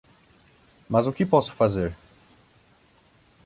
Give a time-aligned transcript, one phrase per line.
[0.89, 1.95] Mas o que posso fazer?